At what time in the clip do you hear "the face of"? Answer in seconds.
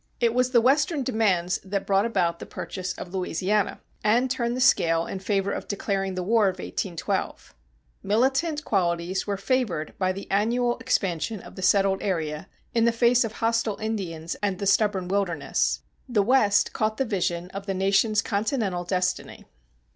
12.85-13.33